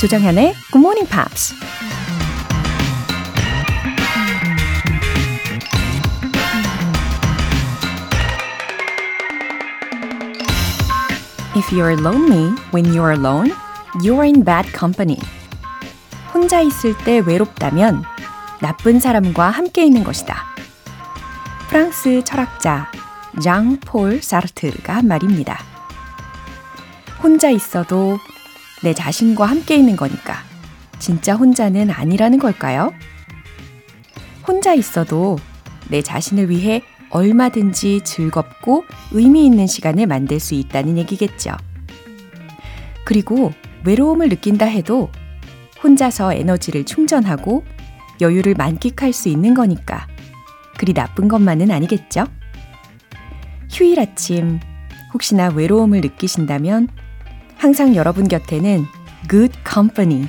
[0.00, 1.52] 조정현의 Good Morning Pops.
[11.54, 13.52] If you're lonely when you're alone,
[14.02, 15.18] you're in bad company.
[16.32, 18.02] 혼자 있을 때 외롭다면
[18.62, 20.34] 나쁜 사람과 함께 있는 것이다.
[21.68, 22.90] 프랑스 철학자
[23.42, 25.58] 장폴 사르트르가 한 말입니다.
[27.22, 28.18] 혼자 있어도
[28.82, 30.42] 내 자신과 함께 있는 거니까
[30.98, 32.92] 진짜 혼자는 아니라는 걸까요?
[34.46, 35.38] 혼자 있어도
[35.88, 41.56] 내 자신을 위해 얼마든지 즐겁고 의미 있는 시간을 만들 수 있다는 얘기겠죠.
[43.04, 43.52] 그리고
[43.84, 45.10] 외로움을 느낀다 해도
[45.82, 47.64] 혼자서 에너지를 충전하고
[48.20, 50.06] 여유를 만끽할 수 있는 거니까
[50.78, 52.26] 그리 나쁜 것만은 아니겠죠?
[53.70, 54.60] 휴일 아침
[55.12, 56.88] 혹시나 외로움을 느끼신다면
[57.60, 58.86] 항상 여러분 곁에는
[59.28, 60.26] good company,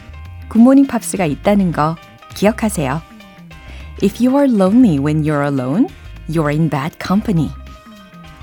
[0.50, 1.96] 굿모닝 팝스가 있다는 거
[2.36, 3.02] 기억하세요.
[4.04, 5.88] If you are lonely when you're alone,
[6.28, 7.50] you're in bad company.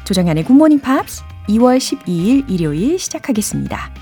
[0.05, 3.93] 조정현의 굿모닝 팝스 2월 12일 일요일 시작하겠습니다.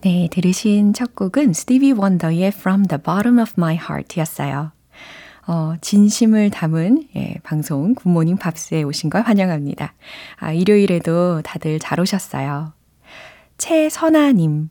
[0.00, 4.72] 네, 들으신 첫 곡은 스티비 원더의 From the Bottom of My Heart 였어요.
[5.46, 9.92] 어, 진심을 담은 예, 방송 굿모닝 팝스에 오신 걸 환영합니다.
[10.38, 12.75] 아, 일요일에도 다들 잘 오셨어요.
[13.58, 14.68] 최선아님,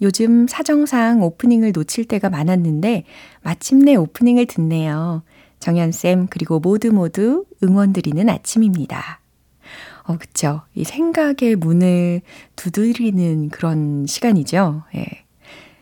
[0.00, 3.04] 요즘 사정상 오프닝을 놓칠 때가 많았는데
[3.42, 5.22] 마침내 오프닝을 듣네요.
[5.58, 9.20] 정연쌤, 그리고 모두 모두 응원드리는 아침입니다.
[10.04, 10.62] 어, 그쵸.
[10.74, 12.22] 이 생각의 문을
[12.56, 14.84] 두드리는 그런 시간이죠.
[14.94, 15.06] 예.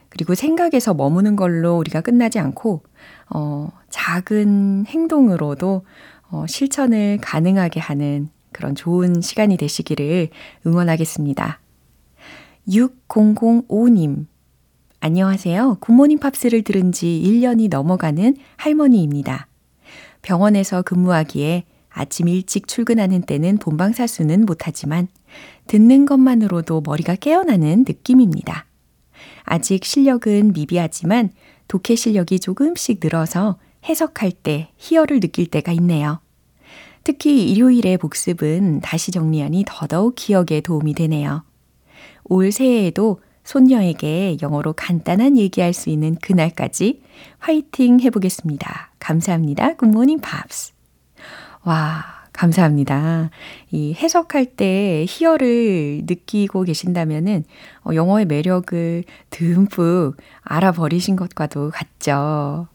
[0.08, 2.82] 그리고 생각에서 머무는 걸로 우리가 끝나지 않고,
[3.28, 5.84] 어, 작은 행동으로도
[6.30, 10.30] 어, 실천을 가능하게 하는 그런 좋은 시간이 되시기를
[10.66, 11.60] 응원하겠습니다.
[12.68, 14.26] 6005님.
[14.98, 15.78] 안녕하세요.
[15.80, 19.46] 굿모닝 팝스를 들은 지 1년이 넘어가는 할머니입니다.
[20.22, 25.06] 병원에서 근무하기에 아침 일찍 출근하는 때는 본방사수는 못하지만
[25.68, 28.66] 듣는 것만으로도 머리가 깨어나는 느낌입니다.
[29.44, 31.30] 아직 실력은 미비하지만
[31.68, 36.20] 독해 실력이 조금씩 늘어서 해석할 때 희열을 느낄 때가 있네요.
[37.04, 41.44] 특히 일요일의 복습은 다시 정리하니 더더욱 기억에 도움이 되네요.
[42.28, 47.02] 올 새해에도 손녀에게 영어로 간단한 얘기할 수 있는 그날까지
[47.38, 48.90] 화이팅 해보겠습니다.
[48.98, 49.74] 감사합니다.
[49.74, 50.72] 굿모닝 팝스.
[51.64, 53.30] 와, 감사합니다.
[53.70, 57.44] 이 해석할 때 희열을 느끼고 계신다면은
[57.84, 62.68] 어, 영어의 매력을 듬뿍 알아버리신 것과도 같죠.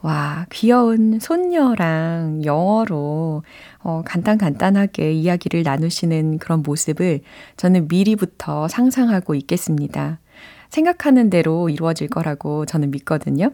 [0.00, 3.42] 와, 귀여운 손녀랑 영어로
[3.78, 7.20] 어, 간단간단하게 이야기를 나누시는 그런 모습을
[7.56, 10.18] 저는 미리부터 상상하고 있겠습니다.
[10.70, 13.50] 생각하는 대로 이루어질 거라고 저는 믿거든요.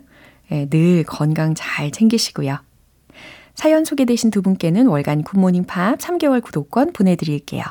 [0.51, 2.59] 예, 늘 건강 잘 챙기시고요.
[3.55, 7.65] 사연 소개되신 두 분께는 월간 굿모닝 팝 3개월 구독권 보내드릴게요.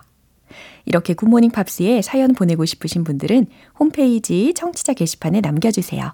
[0.86, 3.48] 이렇게 굿모닝 팝스에 사연 보내고 싶으신 분들은
[3.80, 6.14] 홈페이지 청취자 게시판에 남겨주세요.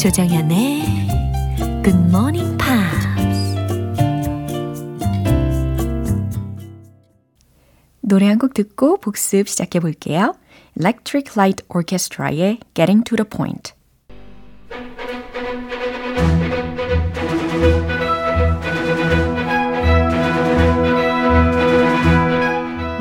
[0.00, 0.82] 조정현의
[1.84, 3.06] 굿모닝 팝스
[8.00, 10.34] 노래 한 곡 듣고 복습 시작해 볼게요.
[10.78, 13.72] Electric Light Orchestra의 Getting to the Point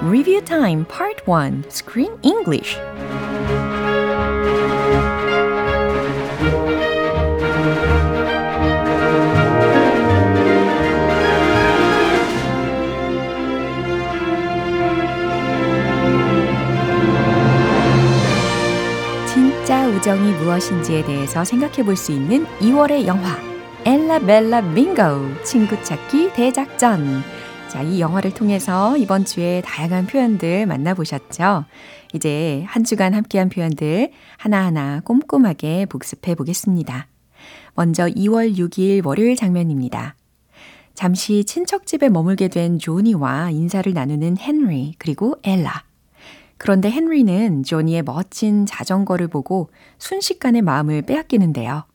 [0.03, 2.77] Review Time Part 1 Screen English
[20.00, 23.36] 우정이 무엇인지에 대해서 생각해 볼 수 있는 2월의 영화
[23.84, 27.22] 엘라벨라 빙고 친구 찾기 대작전
[27.68, 31.66] 자, 이 영화를 통해서 이번 주에 다양한 표현들 만나보셨죠?
[32.14, 37.06] 이제 한 주간 함께한 표현들 하나하나 꼼꼼하게 복습해 보겠습니다.
[37.74, 40.14] 먼저 2월 6일 월요일 장면입니다.
[40.94, 45.89] 잠시 친척집에 머물게 된 조니와 인사를 나누는 헨리 그리고 엘라.
[46.60, 51.86] 그런데 헨리는 조니의 멋진 자전거를 보고 순식간에 마음을 빼앗기는데요.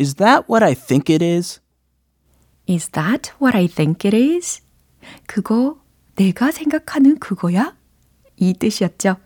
[0.00, 1.60] Is that what I think it is?
[2.66, 4.62] Is that what I think it is?
[5.26, 5.76] 그거
[6.14, 7.76] 내가 생각하는 그거야?
[8.38, 9.16] 이 뜻이었죠.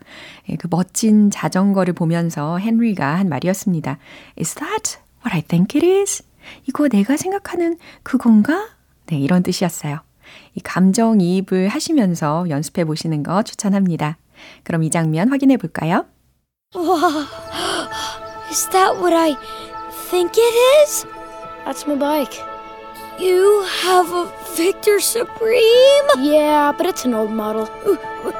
[0.59, 3.99] 그 멋진 자전거를 보면서 헨리가 한 말이었습니다.
[4.37, 6.25] Is that what I think it is?
[6.67, 8.67] 이거 내가 생각하는 그건가?
[9.05, 10.01] 네, 이런 뜻이었어요.
[10.55, 14.17] 이 감정이입을 하시면서 연습해 보시는 거 추천합니다.
[14.63, 16.05] 그럼 이 장면 확인해 볼까요?
[16.75, 17.27] Wow.
[18.49, 19.35] Is that what I
[20.09, 21.05] think it is?
[21.65, 22.41] That's my bike.
[23.19, 26.07] You have a Victor Supreme?
[26.17, 27.69] Yeah, but it's an old model.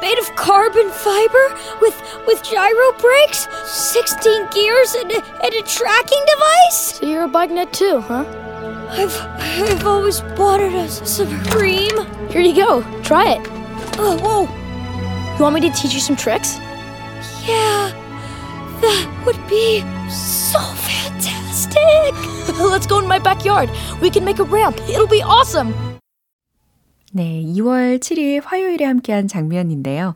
[0.01, 1.95] Made of carbon fiber with
[2.25, 6.97] with gyro brakes, 16 gears and a, and a tracking device?
[6.97, 8.25] So you're a bike nut too, huh?
[8.91, 11.97] I've I've always wanted a Supreme.
[12.29, 12.83] Here you go.
[13.03, 13.41] Try it.
[13.97, 14.41] Oh, whoa.
[15.37, 16.59] You want me to teach you some tricks?
[17.47, 17.91] Yeah.
[18.81, 19.79] That would be
[20.09, 22.13] so fantastic.
[22.59, 23.69] Let's go in my backyard.
[24.01, 24.77] We can make a ramp.
[24.89, 25.73] It'll be awesome.
[27.13, 30.15] 네, 2월 7일 화요일에 함께한 장면인데요.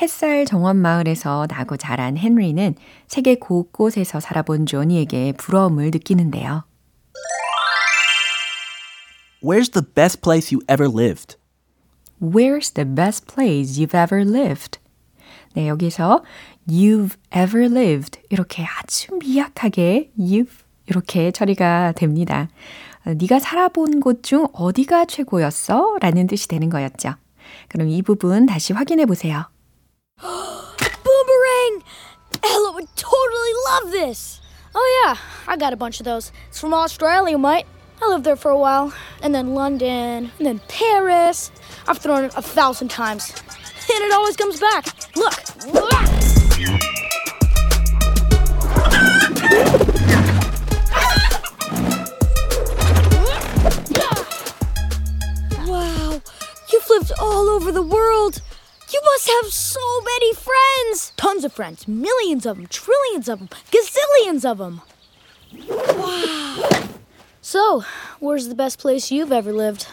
[0.00, 2.74] 햇살 정원 마을에서 나고 자란 헨리는
[3.06, 6.64] 세계 곳곳에서 살아본 조니에게 부러움을 느끼는데요.
[9.42, 11.34] Where's the best place you ever lived?
[12.20, 14.78] Where's the best place you've ever lived?
[15.54, 16.22] 네, 여기서
[16.68, 22.48] you've ever lived 이렇게 아주 미약하게 you've 이렇게 처리가 됩니다.
[23.04, 25.96] 네가 살아본 곳 중 어디가 최고였어?
[26.00, 27.14] 라는 뜻이 되는 거였죠.
[27.68, 29.50] 그럼 이 부분 다시 확인해 보세요.
[30.20, 31.82] Boomerang!
[32.44, 34.40] Ella would totally love this.
[34.74, 35.16] Oh yeah,
[35.48, 36.30] I got a bunch of those.
[36.48, 37.66] It's from Australia, mate.
[38.02, 41.52] I lived there for a while, and then London, and then Paris.
[41.86, 44.86] I've thrown it a thousand times, and it always comes back.
[45.14, 45.34] Look.
[55.68, 56.20] Wow,
[56.72, 58.42] you've lived all over the world.
[58.92, 61.12] You must have so many friends.
[61.16, 64.82] Tons of friends, millions of them, trillions of them, gazillions of them.
[65.68, 66.88] Wow.
[67.52, 67.84] So,
[68.18, 69.86] where's the best place you've ever lived?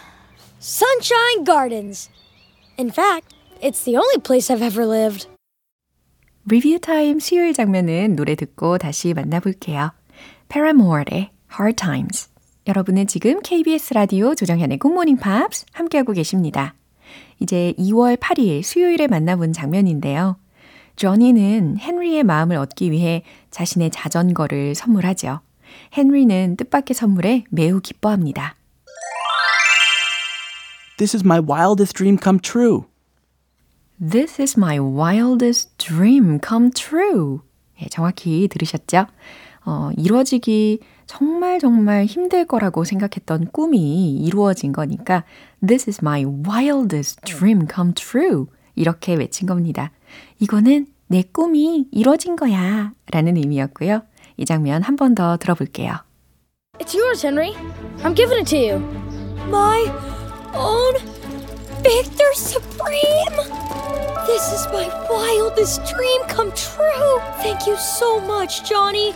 [0.62, 2.10] Sunshine Gardens.
[2.78, 5.28] In fact, it's the only place I've ever lived.
[6.46, 9.92] 리뷰 타임 수요일 장면은 노래 듣고 다시 만나볼게요.
[10.48, 12.30] Paramore의 Hard Times.
[12.66, 16.76] 여러분은 지금 KBS 라디오 조정현의 굿모닝 팝스 함께하고 계십니다.
[17.42, 20.38] 이제 2월 8일 수요일에 만나본 장면인데요.
[20.96, 25.42] 조니는 헨리의 마음을 얻기 위해 자신의 자전거를 선물하죠.
[25.98, 28.56] 헨리는 뜻밖의 선물에 매우 기뻐합니다.
[30.98, 32.84] This is my wildest dream come true.
[34.00, 37.40] This is my wildest dream come true.
[37.82, 39.08] 예, 정확히 들으셨죠?
[39.66, 45.24] 어, 이루어지기 정말 정말 힘들 거라고 생각했던 꿈이 이루어진 거니까
[45.66, 48.46] This is my wildest dream come true.
[48.76, 49.92] 이렇게 외친 겁니다.
[50.40, 52.94] 이거는 내 꿈이 이루어진 거야.
[53.12, 54.04] 라는 의미였고요.
[54.39, 55.99] 이 장면 한 번 더 들어볼게요.
[56.81, 57.55] It's yours, Henry.
[58.03, 58.79] I'm giving it to you.
[59.49, 59.87] My
[60.55, 60.95] own
[61.83, 63.37] Victor Supreme.
[64.27, 67.21] This is my wildest dream come true.
[67.43, 69.13] Thank you so much, Johnny.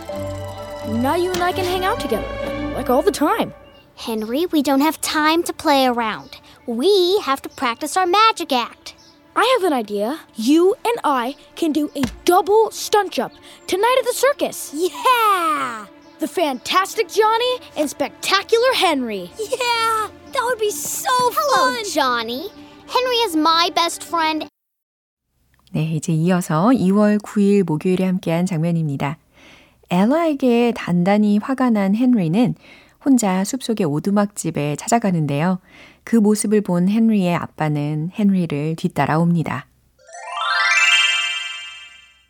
[0.87, 2.27] Now you and I can hang out together,
[2.75, 3.53] like all the time.
[3.95, 6.37] Henry, we don't have time to play around.
[6.65, 8.82] We have to practice our magic act.
[9.35, 10.19] I have an idea.
[10.35, 13.33] You and I can do a double stunt jump
[13.67, 14.73] tonight at the circus.
[14.73, 15.85] Yeah.
[16.19, 19.31] The fantastic Johnny and spectacular Henry.
[19.39, 20.09] Yeah.
[20.33, 21.85] That would be so Hello, fun.
[21.85, 22.49] Johnny.
[22.87, 24.47] Henry is my best friend.
[25.71, 29.17] 네, 이제 이어서 2월 9일 목요일에 함께한 장면입니다.
[29.91, 32.55] 엘라에게 단단히 화가 난 헨리는
[33.03, 35.59] 혼자 숲속의 오두막집에 찾아가는데요.
[36.04, 39.66] 그 모습을 본 헨리의 아빠는 헨리를 뒤따라옵니다.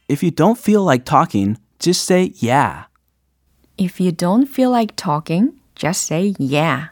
[0.08, 2.86] If you don't feel like talking, just say yeah.
[3.76, 6.90] If you don't feel like talking, just say yeah.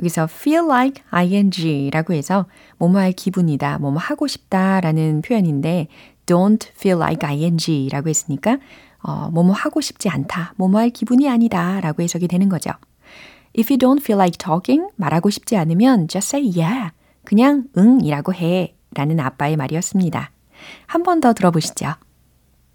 [0.00, 2.46] 여기서 feel like ing라고 해서
[2.78, 5.88] 뭐뭐 할 기분이다, 뭐뭐 하고 싶다라는 표현인데
[6.26, 8.58] don't feel like ing라고 했으니까
[9.02, 12.70] 어, 뭐뭐 하고 싶지 않다, 뭐뭐 할 기분이 아니다 라고 해석이 되는 거죠.
[13.53, 16.91] If you don't feel like talking, 말하고 싶지 않으면 just say yeah.
[17.23, 20.31] 그냥 응이라고 해 라는 아빠의 말이었습니다.
[20.87, 21.95] 한 번 더 들어보시죠.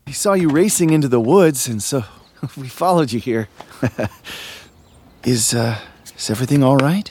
[0.06, 2.02] We saw you racing into the woods, and so
[2.56, 3.48] we followed you here.
[5.24, 5.76] is uh,
[6.16, 7.10] Is everything all right?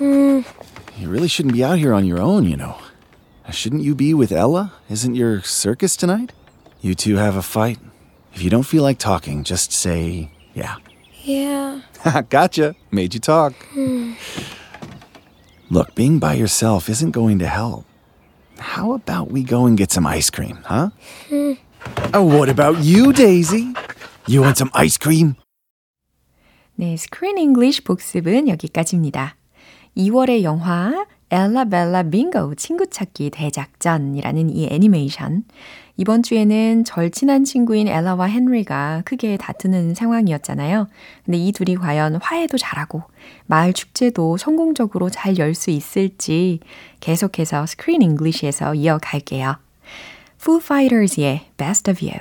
[0.00, 2.76] You really shouldn't be out here on your own, you know.
[3.50, 4.72] Shouldn't you be with Ella?
[4.88, 6.32] Isn't your circus tonight?
[6.80, 7.78] You two have a fight?
[8.34, 10.76] If you don't feel like talking, just say, yeah.
[11.26, 11.80] Yeah.
[12.28, 12.74] gotcha.
[12.90, 13.54] Made you talk.
[15.70, 17.84] Look, being by yourself isn't going to help.
[18.58, 20.90] How about we go and get some ice cream, huh?
[22.14, 23.74] oh, what about you, Daisy?
[24.26, 25.36] You want some ice cream?
[26.76, 29.36] 네, 스크린 잉글리쉬 복습은 여기까지입니다.
[29.96, 35.44] 2월의 영화 엘라 벨라 빙고 친구 찾기 대작전이라는 이 애니메이션.
[35.99, 40.87] 이번 주에는 절친한 친구인 엘라와 헨리가 크게 다투는 상황이었잖아요.
[41.25, 43.01] 근데 이 둘이 과연 화해도 잘하고
[43.47, 46.59] 마을 축제도 성공적으로 잘 열 수 있을지
[46.99, 49.57] 계속해서 screen English에서 이어갈게요.
[50.39, 52.19] Foo Fighters의 Best of You.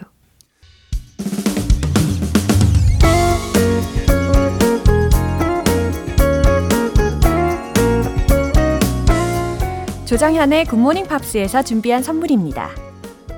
[10.06, 12.85] 조정현의 굿모닝 팝스에서 준비한 선물입니다.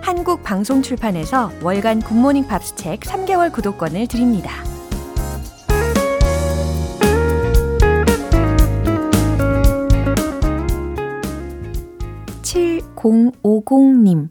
[0.09, 4.51] 한국 방송 출판에서 월간 굿모닝 팝스 책 3개월 구독권을 드립니다.
[12.41, 14.31] (7050님)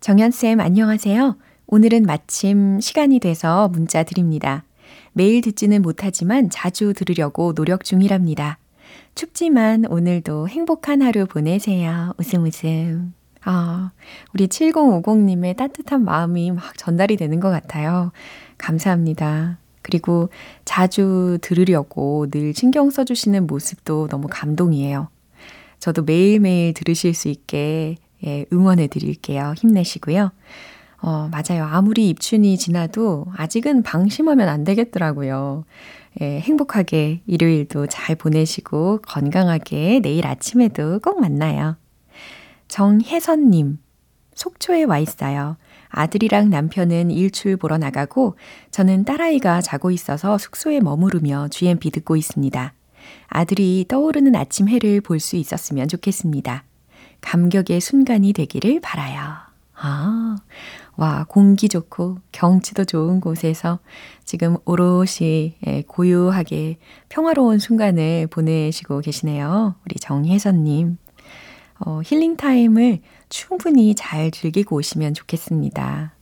[0.00, 1.36] 정연쌤 안녕하세요.
[1.66, 4.64] 오늘은 마침 시간이 돼서 문자 드립니다.
[5.12, 8.58] 매일 듣지는 못하지만 자주 들으려고 노력 중이랍니다.
[9.14, 12.14] 춥지만 오늘도 행복한 하루 보내세요.
[12.16, 13.15] 웃음 웃음.
[13.46, 13.92] 아,
[14.34, 18.10] 우리 7050님의 따뜻한 마음이 막 전달이 되는 것 같아요.
[18.58, 19.58] 감사합니다.
[19.82, 20.30] 그리고
[20.64, 25.08] 자주 들으려고 늘 신경 써주시는 모습도 너무 감동이에요.
[25.78, 29.54] 저도 매일매일 들으실 수 있게 예, 응원해 드릴게요.
[29.56, 30.32] 힘내시고요.
[31.02, 31.66] 어, 맞아요.
[31.70, 35.64] 아무리 입춘이 지나도 아직은 방심하면 안 되겠더라고요.
[36.20, 41.76] 예, 행복하게 일요일도 잘 보내시고 건강하게 내일 아침에도 꼭 만나요.
[42.68, 43.78] 정혜선님,
[44.34, 45.56] 속초에 와 있어요.
[45.88, 48.36] 아들이랑 남편은 일출 보러 나가고
[48.70, 52.74] 저는 딸아이가 자고 있어서 숙소에 머무르며 GMP 듣고 있습니다.
[53.28, 56.64] 아들이 떠오르는 아침 해를 볼 수 있었으면 좋겠습니다.
[57.20, 59.46] 감격의 순간이 되기를 바라요.
[59.78, 60.36] 아,
[60.96, 63.78] 와, 공기 좋고 경치도 좋은 곳에서
[64.24, 69.74] 지금 오롯이 예, 고요하게 평화로운 순간을 보내시고 계시네요.
[69.84, 70.98] 우리 정혜선님.
[71.78, 76.14] 어, 힐링 타임을 충분히 잘 즐기고 오시면 좋겠습니다.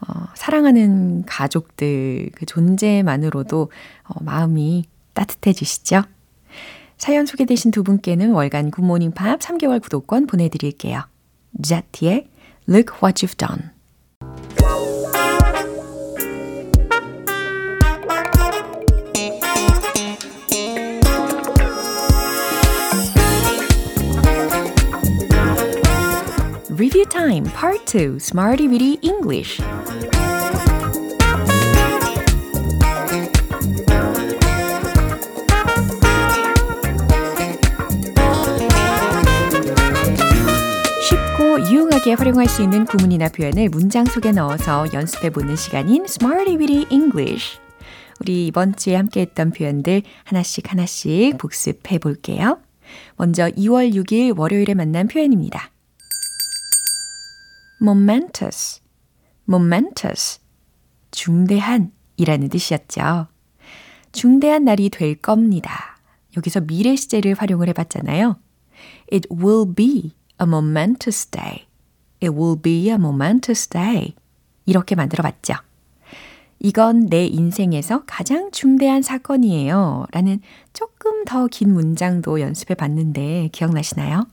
[0.00, 3.70] 어, 사랑하는 가족들 그 존재만으로도
[4.04, 6.02] 어, 마음이 따뜻해지시죠?
[6.96, 11.02] 사연 소개되신 두 분께는 월간 굿모닝 팝 3개월 구독권 보내드릴게요.
[11.62, 12.28] 자티의
[12.68, 13.70] Look What You've Done
[26.78, 29.60] Review Time Part 2 Smarty Weedy English
[41.02, 47.58] 쉽고 유용하게 활용할 수 있는 구문이나 표현을 문장 속에 넣어서 연습해보는 시간인 Smarty Weedy English
[48.20, 52.60] 우리 이번 주에 함께 했던 표현들 하나씩 하나씩 복습해 볼게요.
[53.16, 55.71] 먼저 2월 6일 월요일에 만난 표현입니다.
[57.82, 58.80] Momentous,
[59.48, 60.38] momentous.
[61.10, 63.26] 중대한 이라는 뜻이었죠.
[64.12, 65.98] 중대한 날이 될 겁니다.
[66.36, 68.36] 여기서 미래 시제를 활용을 해봤잖아요.
[69.12, 71.66] It will be a momentous day.
[72.22, 74.14] It will be a momentous day.
[74.64, 75.54] 이렇게 만들어 봤죠.
[76.60, 80.06] 이건 내 인생에서 가장 중대한 사건이에요.
[80.12, 80.40] 라는
[80.72, 84.28] 조금 더 긴 문장도 연습해 봤는데 기억나시나요?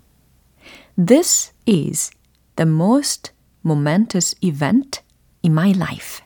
[0.95, 2.11] This is
[2.55, 5.01] the most momentous event
[5.43, 6.23] in my life.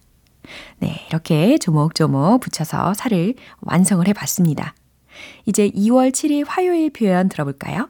[0.79, 4.75] 네, 이렇게 조목조목 붙여서 살을 완성을 해 봤습니다.
[5.45, 7.89] 이제 2월 7일 화요일 표현 들어볼까요?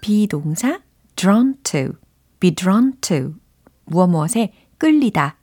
[0.00, 0.80] 비동사
[1.16, 1.94] drawn to,
[2.40, 3.34] be drawn to,
[3.84, 5.36] 무엇 무엇에 끌리다,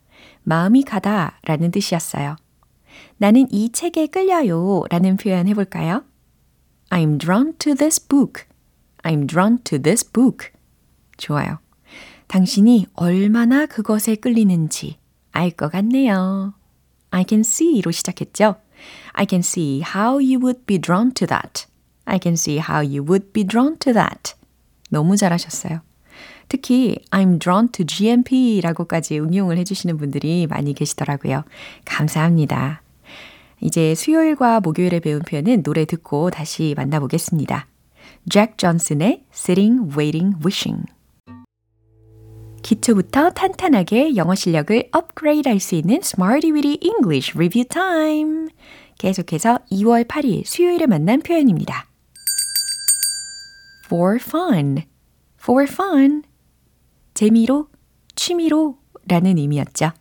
[0.43, 2.35] 마음이 가다 라는 뜻이었어요.
[3.17, 6.03] 나는 이 책에 끌려요 라는 표현 해볼까요?
[6.89, 8.45] I'm drawn to this book.
[9.03, 10.51] I'm drawn to this book.
[11.17, 11.59] 좋아요.
[12.27, 14.97] 당신이 얼마나 그것에 끌리는지
[15.31, 16.53] 알 것 같네요.
[17.11, 18.55] I can see로 시작했죠.
[19.13, 21.65] I can see how you would be drawn to that.
[22.05, 24.33] I can see how you would be drawn to that.
[24.89, 25.81] 너무 잘하셨어요.
[26.49, 31.43] 특히 I'm drawn to GMP라고까지 응용을 해주시는 분들이 많이 계시더라고요.
[31.85, 32.81] 감사합니다.
[33.61, 37.67] 이제 수요일과 목요일에 배운 표현은 노래 듣고 다시 만나보겠습니다.
[38.29, 40.85] 잭 존슨의 Sitting, Waiting, Wishing.
[42.63, 48.47] 기초부터 탄탄하게 영어 실력을 업그레이드 할 수 있는 Smarty Weedy English Review Time.
[48.97, 51.87] 계속해서 2월 8일 수요일에 만난 표현입니다.
[53.85, 54.83] For fun,
[55.39, 56.23] for fun.
[57.13, 57.67] 재미로,
[58.15, 58.77] 취미로
[59.07, 59.91] 라는 의미였죠.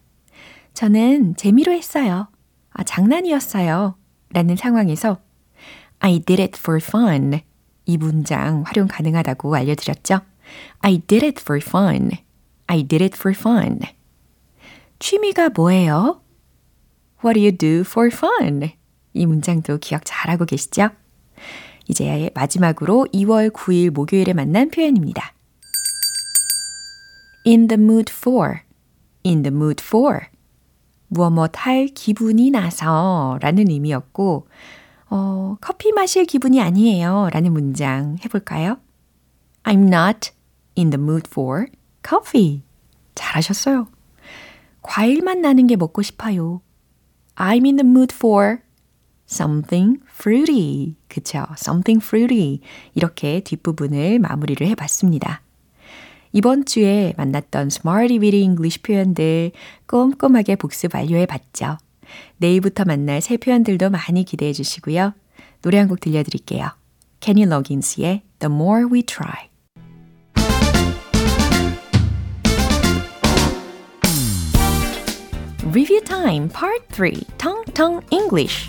[0.73, 2.29] 저는 재미로 했어요.
[2.71, 3.97] 아, 장난이었어요.
[4.31, 5.21] 라는 상황에서
[5.99, 7.41] I did it for fun.
[7.85, 10.21] 이 문장 활용 가능하다고 알려드렸죠.
[10.79, 12.11] I did it for fun.
[12.73, 13.81] I did it for fun.
[14.99, 16.23] 취미가 뭐예요?
[17.23, 18.71] What do you do for fun?
[19.13, 20.89] 이 문장도 기억 잘하고 계시죠?
[21.87, 25.35] 이제 마지막으로 2월 9일 목요일에 만난 표현입니다.
[27.45, 28.61] in the mood for,
[29.23, 30.21] in the mood for.
[31.09, 34.49] 무엇 무할 기분이 나서 라는 의미였고,
[35.11, 38.79] 어, 커피 마실 기분이 아니에요 라는 문장 해볼까요?
[39.65, 40.31] I'm not
[40.75, 41.67] in the mood for
[42.07, 42.63] coffee.
[43.15, 43.89] 잘하셨어요.
[44.83, 46.61] 과일만 나는 게 먹고 싶어요.
[47.37, 48.59] I'm in the mood for
[49.29, 50.97] something fruity.
[51.09, 51.45] 그쵸?
[51.59, 52.61] something fruity.
[52.95, 55.43] 이렇게 뒷부분을 마무리를 해봤습니다.
[56.33, 59.53] 이번 주에 만났던 Smarty Weedy English 표현들
[59.87, 61.77] 꼼꼼하게 복습 완료해 봤죠.
[62.39, 65.13] 내일부터 만날 새 표현들도 많이 기대해 주시고요.
[65.63, 66.71] 노래 한 곡 들려드릴게요.
[67.21, 69.52] Kenny Loggins의 The More We Try.
[75.75, 78.69] Review Time Part 3 Tong Tong English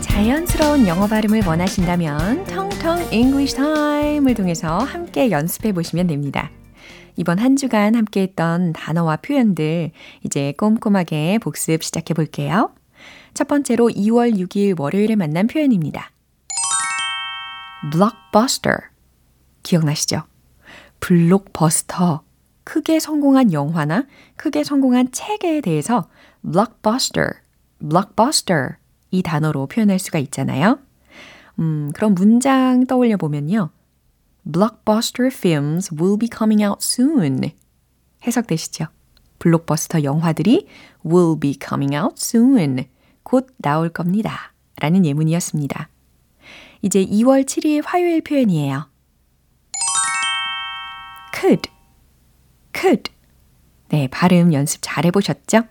[0.00, 6.50] 자연스러운 영어 발음을 원하신다면 텅텅 English Time을 통해서 함께 연습해 보시면 됩니다.
[7.16, 9.90] 이번 한 주간 함께 했던 단어와 표현들
[10.24, 12.70] 이제 꼼꼼하게 복습 시작해 볼게요.
[13.34, 16.12] 첫 번째로 2월 6일 월요일에 만난 표현입니다.
[17.92, 18.90] Blockbuster.
[19.62, 20.22] 기억나시죠?
[21.00, 22.22] 블록버스터.
[22.64, 24.04] 크게 성공한 영화나
[24.36, 26.10] 크게 성공한 책에 대해서
[26.42, 27.40] blockbuster,
[27.80, 28.76] blockbuster
[29.10, 30.78] 이 단어로 표현할 수가 있잖아요.
[31.58, 33.70] 음, 그런 문장 떠올려 보면요.
[34.44, 37.52] Blockbuster films will be coming out soon.
[38.26, 38.86] 해석되시죠?
[39.38, 40.66] 블록버스터 영화들이
[41.06, 42.84] will be coming out soon.
[43.22, 44.52] 곧 나올 겁니다.
[44.76, 45.88] 라는 예문이었습니다.
[46.82, 48.88] 이제 2월 7일 화요일 표현이에요.
[51.34, 51.70] could,
[52.74, 53.12] could.
[53.88, 55.62] 네, 발음 연습 잘 해보셨죠?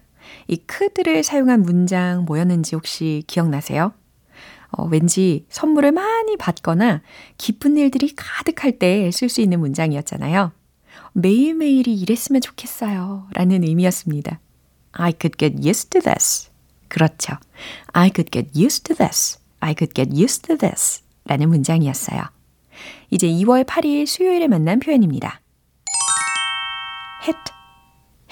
[0.47, 3.93] 이 could를 사용한 문장 뭐였는지 혹시 기억나세요?
[4.71, 7.01] 어, 왠지 선물을 많이 받거나
[7.37, 10.51] 기쁜 일들이 가득할 때 쓸 수 있는 문장이었잖아요.
[11.13, 13.27] 매일매일이 이랬으면 좋겠어요.
[13.33, 14.39] 라는 의미였습니다.
[14.91, 16.49] I could get used to this.
[16.89, 17.35] 그렇죠.
[17.93, 19.39] I could get used to this.
[19.59, 21.03] I could get used to this.
[21.25, 22.21] 라는 문장이었어요.
[23.09, 25.41] 이제 2월 8일 수요일에 만난 표현입니다.
[27.23, 27.51] hit,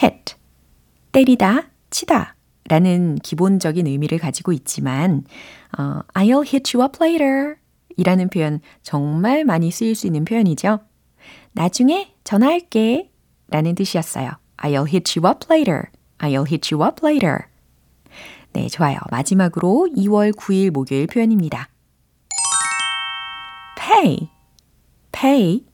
[0.01, 0.35] hit.
[1.11, 2.35] 때리다, 치다
[2.67, 5.23] 라는 기본적인 의미를 가지고 있지만,
[5.77, 7.55] 어, I'll hit you up later
[7.97, 10.79] 이라는 표현 정말 많이 쓰일 수 있는 표현이죠.
[11.53, 13.11] 나중에 전화할게
[13.47, 14.31] 라는 뜻이었어요.
[14.57, 15.83] I'll hit you up later.
[16.19, 17.45] I'll hit you up later.
[18.55, 18.97] 네, 좋아요.
[19.11, 21.67] 마지막으로 2월 9일 목요일 표현입니다.
[23.77, 24.29] pay,
[25.11, 25.65] pay,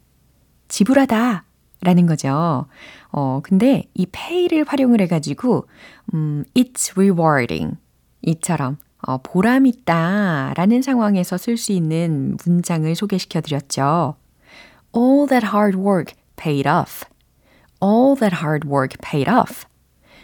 [0.68, 1.44] 지불하다
[1.82, 2.66] 라는 거죠.
[3.12, 5.68] 어, 근데 이 pay를 활용을 해가지고,
[6.16, 7.78] 음, it's rewarding.
[8.24, 14.16] 이처럼, 어, 보람 있다 라는 상황에서 쓸 수 있는 문장을 소개시켜 드렸죠.
[14.98, 17.06] All that hard work paid off.
[17.80, 19.66] All that hard work paid off.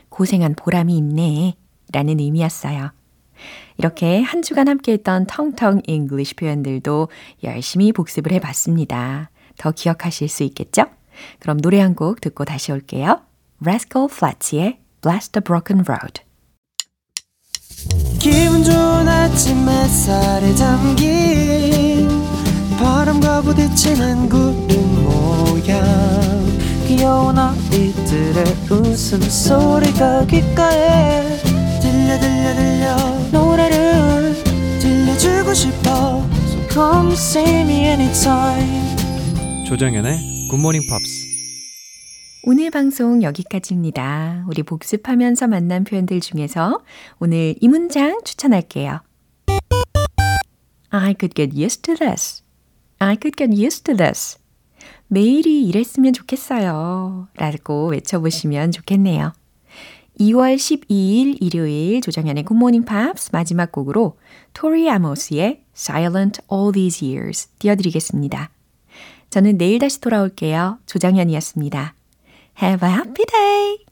[0.09, 1.55] 고생한 보람이 있네.
[1.93, 2.91] 라는 의미였어요.
[3.77, 7.09] 이렇게 한 주간 함께 했던 텅텅 English 표현들도
[7.43, 9.29] 열심히 복습을 해 봤습니다.
[9.57, 10.85] 더 기억하실 수 있겠죠?
[11.39, 13.21] 그럼 노래 한 곡 듣고 다시 올게요.
[13.61, 16.21] Rascal Flatts의 Blast the Broken Road.
[18.19, 22.07] 기분 좋은 아침 햇살에 담긴
[22.79, 25.83] 바람과 부딪히는 구름 모양
[26.87, 31.46] 귀여운 아이들의 웃음소리가 귓가에
[32.07, 32.95] 들려 들려 들려
[33.33, 34.33] 노래를
[34.79, 38.95] 들려주고 싶어 So come see me anytime
[39.67, 41.27] 조정연의 굿모닝 팝스
[42.43, 44.45] 오늘 방송 여기까지입니다.
[44.47, 46.81] 우리 복습하면서 만난 표현들 중에서
[47.19, 49.01] 오늘 이 문장 추천할게요.
[50.89, 52.41] I could get used to this.
[52.99, 54.37] I could get used to this.
[55.07, 57.27] 매일이 이랬으면 좋겠어요.
[57.35, 59.33] 라고 외쳐보시면 좋겠네요.
[60.19, 64.17] 2월 12일 일요일 조정현의 굿모닝 팝스 마지막 곡으로
[64.53, 68.49] 토리 아모스의 Silent All These Years 띄워드리겠습니다.
[69.29, 70.79] 저는 내일 다시 돌아올게요.
[70.85, 71.93] 조정현이었습니다.
[72.61, 73.86] Have a happy day!